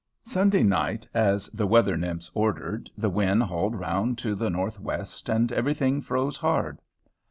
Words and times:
Sunday 0.25 0.63
night 0.63 1.07
as 1.13 1.45
the 1.49 1.67
weather 1.67 1.95
nymphs 1.95 2.31
ordered, 2.33 2.89
the 2.97 3.07
wind 3.11 3.43
hauled 3.43 3.75
round 3.75 4.17
to 4.17 4.33
the 4.33 4.49
northwest 4.49 5.29
and 5.29 5.51
everything 5.51 6.01
froze 6.01 6.37
hard. 6.37 6.79